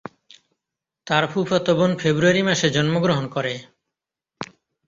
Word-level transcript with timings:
তার 1.07 1.23
ফুফাতো 1.31 1.71
বোন 1.75 1.91
ফেব্রুয়ারি 1.97 2.41
মাসে 2.43 2.67
জন্মগ্রহণ 2.69 3.25
করে। 3.27 3.53